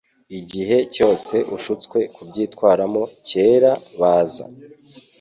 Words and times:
Igihe 0.39 0.77
cyose 0.93 1.35
ushutswe 1.55 1.99
kubyitwaramo 2.15 3.03
kera, 3.27 3.71
baza, 3.99 4.45